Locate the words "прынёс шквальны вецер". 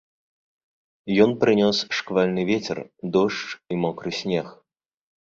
1.43-2.77